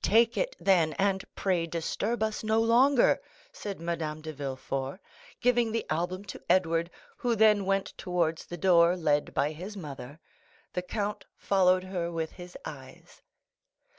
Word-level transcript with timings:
"Take 0.00 0.38
it, 0.38 0.56
then, 0.58 0.94
and 0.94 1.22
pray 1.34 1.66
disturb 1.66 2.22
us 2.22 2.42
no 2.42 2.62
longer," 2.62 3.20
said 3.52 3.78
Madame 3.78 4.22
de 4.22 4.32
Villefort, 4.32 5.00
giving 5.42 5.70
the 5.70 5.84
album 5.90 6.24
to 6.32 6.42
Edward, 6.48 6.90
who 7.18 7.36
then 7.36 7.66
went 7.66 7.92
towards 7.98 8.46
the 8.46 8.56
door, 8.56 8.96
led 8.96 9.34
by 9.34 9.52
his 9.52 9.76
mother. 9.76 10.18
The 10.72 10.80
count 10.80 11.26
followed 11.36 11.84
her 11.84 12.10
with 12.10 12.32
his 12.40 12.56
eyes. 12.64 13.20